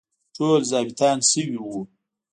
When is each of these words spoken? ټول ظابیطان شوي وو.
ټول 0.35 0.59
ظابیطان 0.71 1.17
شوي 1.29 1.57
وو. 1.63 1.79